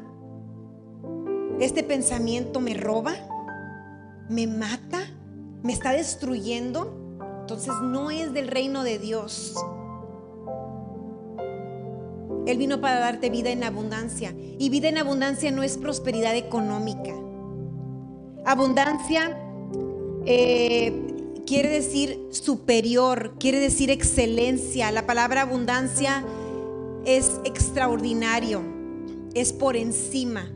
[1.60, 3.14] ¿Este pensamiento me roba?
[4.30, 5.00] ¿Me mata?
[5.64, 7.18] ¿Me está destruyendo?
[7.42, 9.56] Entonces no es del reino de Dios.
[12.46, 14.34] Él vino para darte vida en abundancia.
[14.38, 17.14] Y vida en abundancia no es prosperidad económica.
[18.46, 19.38] Abundancia
[20.26, 21.07] eh,
[21.48, 24.92] quiere decir superior, quiere decir excelencia.
[24.92, 26.24] La palabra abundancia
[27.06, 28.62] es extraordinario,
[29.34, 30.52] es por encima,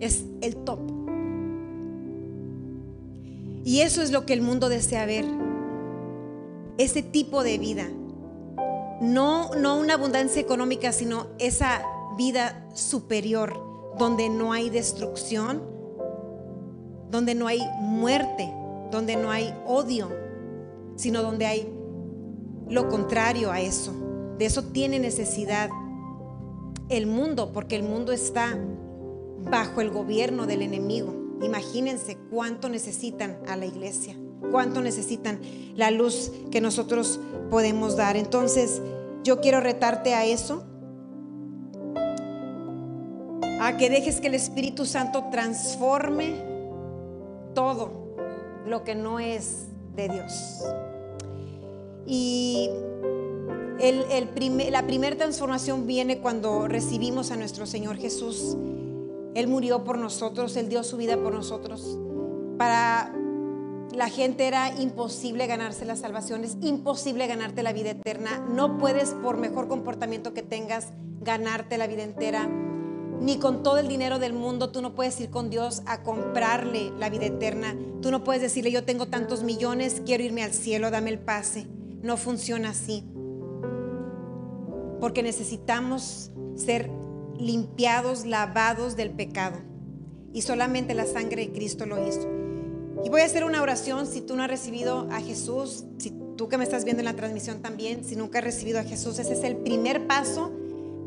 [0.00, 0.80] es el top.
[3.64, 5.26] Y eso es lo que el mundo desea ver.
[6.78, 7.86] Ese tipo de vida.
[9.02, 11.82] No, no una abundancia económica, sino esa
[12.16, 15.62] vida superior, donde no hay destrucción,
[17.10, 18.50] donde no hay muerte,
[18.90, 20.19] donde no hay odio,
[21.00, 21.66] sino donde hay
[22.68, 23.92] lo contrario a eso.
[24.38, 25.70] De eso tiene necesidad
[26.90, 28.58] el mundo, porque el mundo está
[29.50, 31.14] bajo el gobierno del enemigo.
[31.42, 34.14] Imagínense cuánto necesitan a la iglesia,
[34.50, 35.40] cuánto necesitan
[35.74, 38.18] la luz que nosotros podemos dar.
[38.18, 38.82] Entonces,
[39.24, 40.64] yo quiero retarte a eso,
[43.58, 46.42] a que dejes que el Espíritu Santo transforme
[47.54, 48.14] todo
[48.66, 50.62] lo que no es de Dios.
[52.06, 52.70] Y
[54.70, 58.56] la primera transformación viene cuando recibimos a nuestro Señor Jesús.
[59.34, 61.98] Él murió por nosotros, Él dio su vida por nosotros.
[62.58, 63.14] Para
[63.94, 68.44] la gente era imposible ganarse la salvación, es imposible ganarte la vida eterna.
[68.52, 70.88] No puedes, por mejor comportamiento que tengas,
[71.20, 72.48] ganarte la vida entera.
[73.20, 76.90] Ni con todo el dinero del mundo tú no puedes ir con Dios a comprarle
[76.98, 77.76] la vida eterna.
[78.00, 81.66] Tú no puedes decirle, yo tengo tantos millones, quiero irme al cielo, dame el pase.
[82.02, 83.04] No funciona así.
[85.00, 86.90] Porque necesitamos ser
[87.38, 89.58] limpiados, lavados del pecado.
[90.32, 92.28] Y solamente la sangre de Cristo lo hizo.
[93.04, 96.48] Y voy a hacer una oración si tú no has recibido a Jesús, si tú
[96.48, 99.32] que me estás viendo en la transmisión también, si nunca has recibido a Jesús, ese
[99.32, 100.52] es el primer paso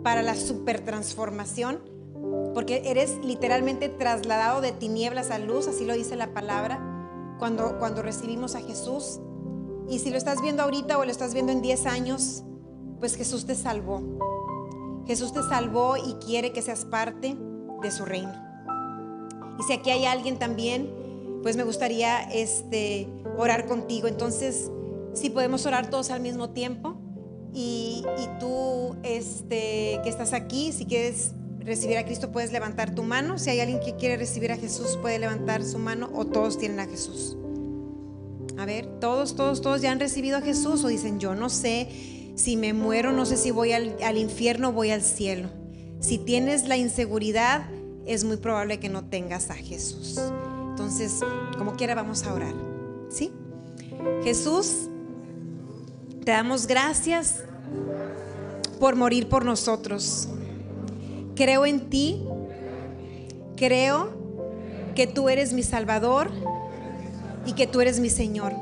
[0.03, 1.79] para la super transformación,
[2.53, 6.79] porque eres literalmente trasladado de tinieblas a luz, así lo dice la palabra,
[7.39, 9.19] cuando, cuando recibimos a Jesús.
[9.89, 12.43] Y si lo estás viendo ahorita o lo estás viendo en 10 años,
[12.99, 14.01] pues Jesús te salvó.
[15.05, 17.35] Jesús te salvó y quiere que seas parte
[17.81, 18.33] de su reino.
[19.59, 20.89] Y si aquí hay alguien también,
[21.43, 24.07] pues me gustaría este, orar contigo.
[24.07, 24.71] Entonces,
[25.13, 26.95] si podemos orar todos al mismo tiempo.
[27.55, 33.03] Y, y tú este, que estás aquí, si quieres recibir a Cristo, puedes levantar tu
[33.03, 33.37] mano.
[33.37, 36.79] Si hay alguien que quiere recibir a Jesús, puede levantar su mano o todos tienen
[36.79, 37.37] a Jesús.
[38.57, 41.89] A ver, todos, todos, todos ya han recibido a Jesús o dicen, yo no sé
[42.35, 45.49] si me muero, no sé si voy al, infierno o voy al cielo.
[45.99, 47.65] Si tienes la inseguridad,
[48.05, 50.19] es muy probable que no tengas a Jesús.
[50.69, 51.19] Entonces,
[51.57, 52.53] como quiera, vamos a orar.
[53.09, 53.31] ¿Sí?
[54.23, 54.89] Jesús,
[56.25, 57.43] te damos gracias
[58.79, 60.27] por morir por nosotros.
[61.35, 62.23] Creo en ti.
[63.55, 64.11] Creo
[64.95, 66.31] que tú eres mi Salvador
[67.45, 68.53] y que tú eres mi Señor.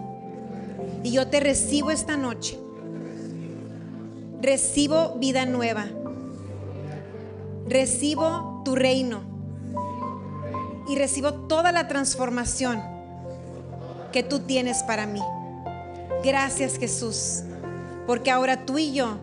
[1.04, 2.58] Y yo te recibo esta noche.
[4.42, 5.88] Recibo vida nueva.
[7.68, 9.22] Recibo tu reino.
[10.88, 12.82] Y recibo toda la transformación
[14.12, 15.22] que tú tienes para mí.
[16.24, 17.44] Gracias Jesús,
[18.06, 19.18] porque ahora tú y yo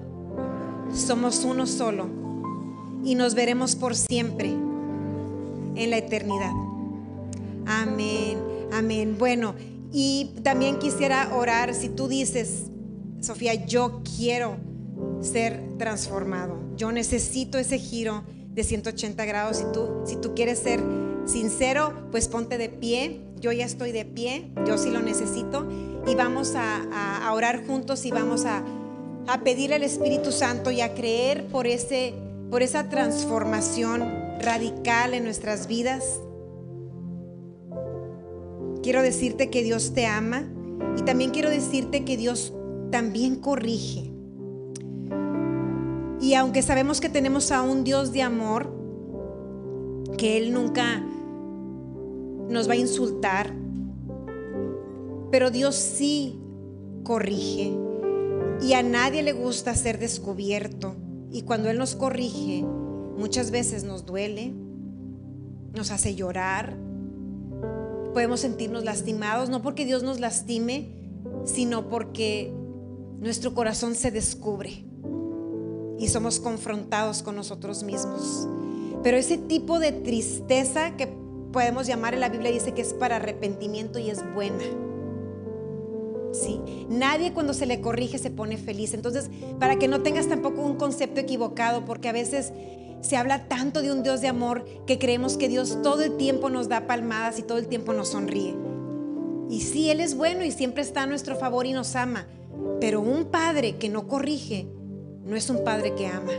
[0.95, 2.09] somos uno solo
[3.05, 6.53] y nos veremos por siempre en la eternidad.
[7.67, 8.48] Amén.
[8.73, 9.17] Amén.
[9.19, 9.55] Bueno,
[9.93, 12.65] y también quisiera orar si tú dices,
[13.21, 14.57] Sofía, yo quiero
[15.21, 16.59] ser transformado.
[16.77, 18.23] Yo necesito ese giro
[18.55, 19.59] de 180 grados.
[19.59, 20.81] Si tú, si tú quieres ser
[21.25, 23.23] sincero, pues ponte de pie.
[23.41, 25.69] Yo ya estoy de pie, yo sí lo necesito.
[26.07, 28.65] Y vamos a, orar juntos y vamos a,
[29.29, 32.15] a pedir al Espíritu Santo y a creer por, ese,
[32.51, 34.01] por esa transformación
[34.41, 36.21] radical en nuestras vidas.
[38.89, 40.49] Quiero decirte que Dios te ama
[40.97, 42.55] y también quiero decirte que Dios
[42.91, 44.11] también corrige.
[46.23, 48.73] Y aunque sabemos que tenemos a un Dios de amor,
[50.17, 51.05] que Él nunca
[52.49, 53.53] nos va a insultar,
[55.31, 56.41] pero Dios sí
[57.03, 57.77] corrige
[58.63, 60.97] y a nadie le gusta ser descubierto.
[61.31, 62.65] Y cuando Él nos corrige,
[63.19, 64.55] muchas veces nos duele,
[65.75, 66.88] nos hace llorar,
[68.13, 70.89] podemos sentirnos lastimados, no porque Dios nos lastime,
[71.45, 72.53] sino porque
[73.21, 74.85] nuestro corazón se descubre
[75.99, 78.49] y somos confrontados con nosotros mismos.
[79.03, 81.09] Pero ese tipo de tristeza que
[81.53, 84.65] podemos llamar en la Biblia dice que es para arrepentimiento y es buena.
[86.33, 88.95] Sí, nadie cuando se le corrige se pone feliz.
[88.95, 92.53] Entonces, para que no tengas tampoco un concepto equivocado, porque a veces
[93.01, 96.51] se habla tanto de un Dios de amor que creemos que Dios todo el tiempo
[96.51, 98.55] nos da palmadas y todo el tiempo nos sonríe.
[99.49, 102.27] Y sí, Él es bueno y siempre está a nuestro favor y nos ama.
[102.81, 104.69] Pero un padre que no corrige
[105.25, 106.33] no es un padre que ama.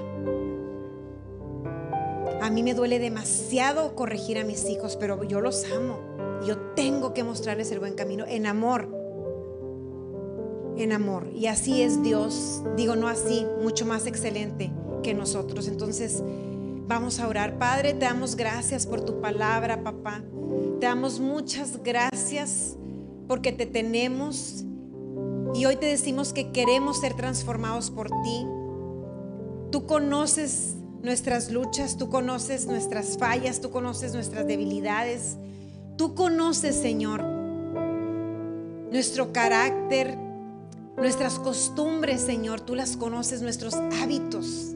[2.41, 5.99] A mí me duele demasiado corregir a mis hijos, pero yo los amo.
[6.45, 8.87] Yo tengo que mostrarles el buen camino en amor.
[10.77, 11.27] En amor.
[11.35, 12.63] Y así es Dios.
[12.77, 14.71] Digo, no así, mucho más excelente
[15.03, 15.67] que nosotros.
[15.67, 16.23] Entonces,
[16.89, 17.59] vamos a orar.
[17.59, 20.23] Padre, te damos gracias por tu palabra, papá.
[20.79, 22.75] Te damos muchas gracias
[23.27, 24.65] porque te tenemos.
[25.53, 28.45] Y hoy te decimos que queremos ser transformados por ti.
[29.71, 35.37] Tú conoces nuestras luchas, tú conoces nuestras fallas, tú conoces nuestras debilidades.
[35.95, 37.23] Tú conoces, Señor,
[38.91, 40.17] nuestro carácter,
[40.97, 42.61] nuestras costumbres, Señor.
[42.61, 44.75] Tú las conoces, nuestros hábitos,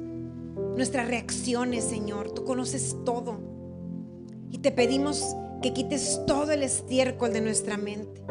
[0.75, 2.31] nuestras reacciones, Señor.
[2.31, 3.39] Tú conoces todo.
[4.51, 8.21] Y te pedimos que quites todo el estiércol de nuestra mente.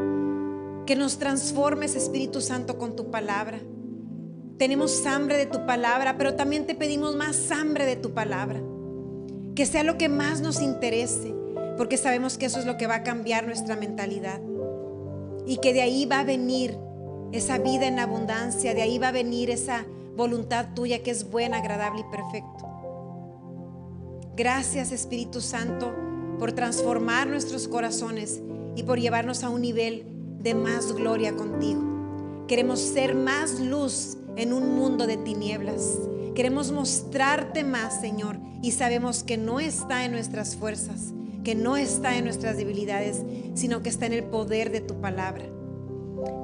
[0.86, 3.60] Que nos transformes, Espíritu Santo, con tu palabra
[4.62, 8.62] tenemos hambre de tu palabra, pero también te pedimos más hambre de tu palabra.
[9.56, 11.34] Que sea lo que más nos interese,
[11.76, 14.40] porque sabemos que eso es lo que va a cambiar nuestra mentalidad.
[15.48, 16.78] Y que de ahí va a venir
[17.32, 19.84] esa vida en abundancia, de ahí va a venir esa
[20.16, 22.68] voluntad tuya que es buena, agradable y perfecto.
[24.36, 25.92] Gracias Espíritu Santo
[26.38, 28.40] por transformar nuestros corazones
[28.74, 30.06] y por llevarnos a un nivel
[30.40, 31.82] de más gloria contigo.
[32.48, 35.98] Queremos ser más luz en un mundo de tinieblas.
[36.34, 41.12] Queremos mostrarte más, Señor, y sabemos que no está en nuestras fuerzas,
[41.44, 43.22] que no está en nuestras debilidades,
[43.54, 45.44] sino que está en el poder de tu palabra.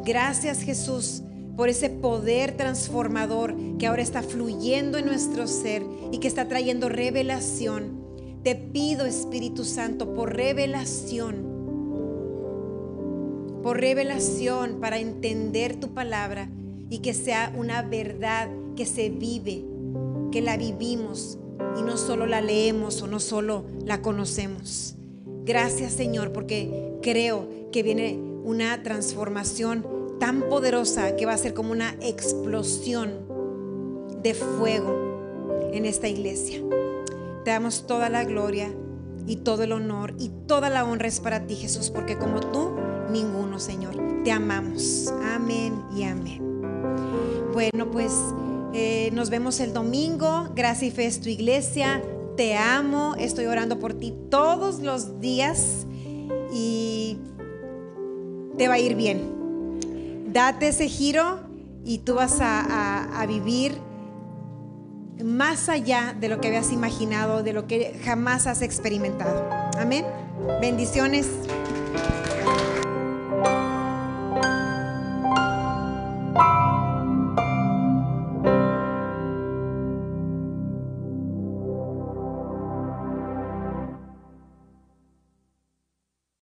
[0.05, 1.23] Gracias, Jesús,
[1.59, 5.83] por ese poder transformador que ahora está fluyendo en nuestro ser
[6.13, 7.99] y que está trayendo revelación.
[8.45, 11.35] Te pido, Espíritu Santo, por revelación,
[13.61, 16.49] por revelación para entender tu palabra
[16.91, 19.65] y que sea una verdad que se vive,
[20.31, 21.41] que la vivimos
[21.77, 24.95] y no solo la leemos o no solo la conocemos.
[25.45, 31.73] Gracias Señor porque creo que viene una transformación tan poderosa que va a ser como
[31.73, 33.13] una explosión
[34.23, 36.61] de fuego en esta iglesia.
[37.45, 38.73] Te damos toda la gloria
[39.27, 42.71] y todo el honor y toda la honra es para ti Jesús porque como tú,
[43.11, 43.97] ninguno Señor.
[44.25, 45.13] Te amamos.
[45.23, 46.43] Amén y amén.
[47.53, 48.13] Bueno, pues
[48.75, 50.49] eh, nos vemos el domingo.
[50.55, 52.03] Gracias y fe es tu iglesia.
[52.37, 53.15] Te amo.
[53.19, 55.87] Estoy orando por ti todos los días
[56.53, 57.19] y
[58.57, 59.38] te va a ir bien.
[60.39, 61.41] Date ese giro
[61.85, 63.77] y tú vas a, vivir
[65.25, 69.51] más allá de lo que habías imaginado, de lo que jamás has experimentado.
[69.77, 70.07] Amén.
[70.61, 71.27] Bendiciones.